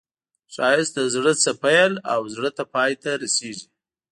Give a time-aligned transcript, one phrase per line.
[0.53, 3.67] ښایست له زړه نه پیل او زړه ته پای ته رسېږي